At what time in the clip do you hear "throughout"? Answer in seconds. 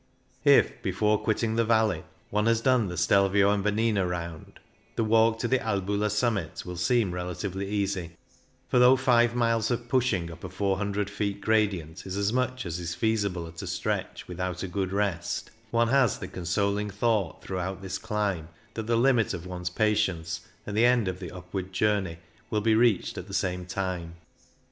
17.43-17.83